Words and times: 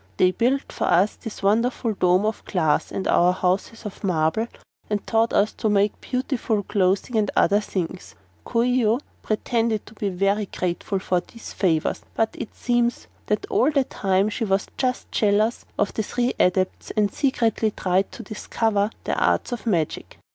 They 0.17 0.31
built 0.31 0.71
for 0.71 0.85
us 0.85 1.13
this 1.13 1.43
wonderful 1.43 1.93
dome 1.93 2.25
of 2.25 2.43
glass 2.45 2.91
and 2.91 3.07
our 3.07 3.33
houses 3.33 3.85
of 3.85 4.03
marble 4.03 4.47
and 4.89 5.05
taught 5.05 5.31
us 5.31 5.53
to 5.53 5.69
make 5.69 6.01
beautiful 6.01 6.63
clothing 6.63 7.17
and 7.17 7.29
many 7.35 7.43
other 7.45 7.59
things. 7.59 8.15
Coo 8.43 8.63
ee 8.63 8.83
oh 8.83 8.99
pretended 9.21 9.85
to 9.85 9.93
be 9.93 10.09
very 10.09 10.47
grateful 10.47 10.97
for 10.97 11.19
these 11.19 11.53
favors, 11.53 12.01
but 12.15 12.29
it 12.33 12.55
seems 12.55 13.05
that 13.27 13.45
all 13.51 13.69
the 13.69 13.83
time 13.83 14.29
she 14.29 14.43
was 14.43 14.65
jealous 15.11 15.65
of 15.77 15.93
the 15.93 16.01
three 16.01 16.33
Adepts 16.39 16.89
and 16.97 17.13
secretly 17.13 17.69
tried 17.69 18.11
to 18.11 18.23
discover 18.23 18.89
their 19.03 19.19
arts 19.19 19.51
of 19.51 19.67
magic. 19.67 20.17